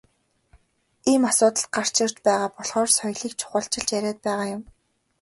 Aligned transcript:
Ийм 1.11 1.23
асуудал 1.29 1.65
гарч 1.75 1.95
ирж 2.03 2.15
байгаа 2.25 2.49
болохоор 2.55 2.89
соёлыг 2.97 3.33
чухалчилж 3.39 3.89
яриад 3.97 4.19
байгаа 4.25 4.47
юм. 4.55 4.63